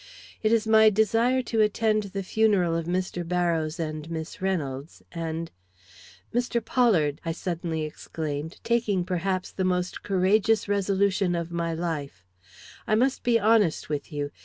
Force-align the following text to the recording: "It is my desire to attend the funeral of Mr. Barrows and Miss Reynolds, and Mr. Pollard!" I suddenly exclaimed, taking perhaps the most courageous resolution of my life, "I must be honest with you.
"It 0.41 0.51
is 0.51 0.65
my 0.65 0.89
desire 0.89 1.43
to 1.43 1.61
attend 1.61 2.01
the 2.05 2.23
funeral 2.23 2.75
of 2.75 2.87
Mr. 2.87 3.23
Barrows 3.23 3.79
and 3.79 4.09
Miss 4.09 4.41
Reynolds, 4.41 5.03
and 5.11 5.51
Mr. 6.33 6.59
Pollard!" 6.65 7.21
I 7.23 7.31
suddenly 7.33 7.83
exclaimed, 7.83 8.57
taking 8.63 9.05
perhaps 9.05 9.51
the 9.51 9.63
most 9.63 10.01
courageous 10.01 10.67
resolution 10.67 11.35
of 11.35 11.51
my 11.51 11.75
life, 11.75 12.25
"I 12.87 12.95
must 12.95 13.21
be 13.21 13.39
honest 13.39 13.89
with 13.89 14.11
you. 14.11 14.31